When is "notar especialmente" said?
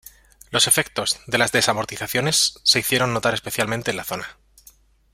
3.13-3.91